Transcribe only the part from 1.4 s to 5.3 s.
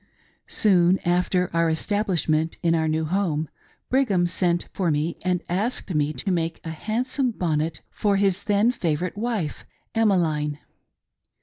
our establishment in our new home, Brigham sent for me